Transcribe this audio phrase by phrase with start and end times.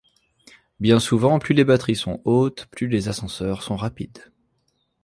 [0.79, 4.31] Bien souvent plus les batteries sont hautes, plus les ascenseurs sont rapides.